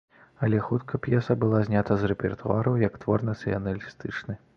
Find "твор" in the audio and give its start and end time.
3.05-3.25